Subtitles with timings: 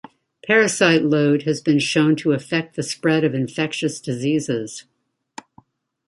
[0.47, 4.85] Parasite load has been shown to affect the spread of infectious diseases.